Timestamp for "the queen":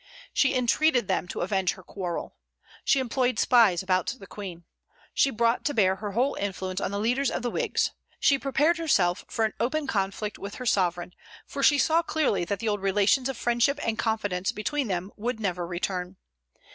4.17-4.63